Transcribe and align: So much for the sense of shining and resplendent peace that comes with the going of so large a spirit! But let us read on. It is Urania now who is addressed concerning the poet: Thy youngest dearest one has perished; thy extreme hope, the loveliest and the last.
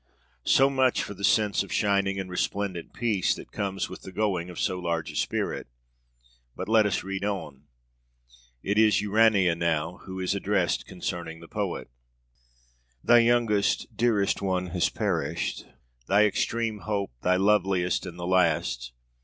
So 0.47 0.67
much 0.71 1.03
for 1.03 1.13
the 1.13 1.23
sense 1.23 1.61
of 1.61 1.71
shining 1.71 2.19
and 2.19 2.27
resplendent 2.27 2.91
peace 2.91 3.35
that 3.35 3.51
comes 3.51 3.87
with 3.87 4.01
the 4.01 4.11
going 4.11 4.49
of 4.49 4.59
so 4.59 4.79
large 4.79 5.11
a 5.11 5.15
spirit! 5.15 5.67
But 6.55 6.67
let 6.67 6.87
us 6.87 7.03
read 7.03 7.23
on. 7.23 7.67
It 8.63 8.79
is 8.79 8.99
Urania 8.99 9.53
now 9.53 9.97
who 9.97 10.19
is 10.19 10.33
addressed 10.33 10.87
concerning 10.87 11.39
the 11.39 11.47
poet: 11.47 11.87
Thy 13.03 13.19
youngest 13.19 13.95
dearest 13.95 14.41
one 14.41 14.71
has 14.71 14.89
perished; 14.89 15.65
thy 16.07 16.25
extreme 16.25 16.79
hope, 16.79 17.11
the 17.21 17.37
loveliest 17.37 18.07
and 18.07 18.17
the 18.17 18.25
last. 18.25 18.93